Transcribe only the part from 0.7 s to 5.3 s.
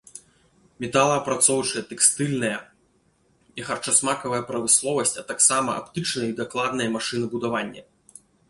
Металаапрацоўчая, тэкстыльная і харчасмакавая прамысловасць, а